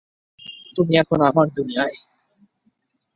তুমি 0.75 0.93
এখন 0.97 1.19
আমার 1.21 1.47
দুনিয়ায়। 1.57 1.95